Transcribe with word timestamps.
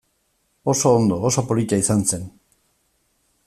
Oso 0.71 0.89
ondo, 0.99 1.19
oso 1.29 1.45
polita 1.51 1.81
izan 1.83 2.03
zen. 2.13 2.27